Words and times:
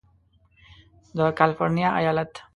د 1.15 1.19
کالفرنیا 1.37 1.89
ایالت 1.99 2.33